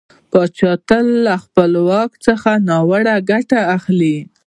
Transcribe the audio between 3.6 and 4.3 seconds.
اخلي.